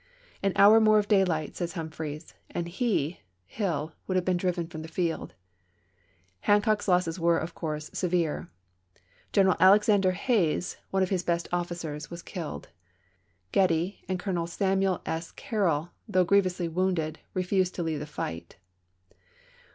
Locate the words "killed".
12.23-12.69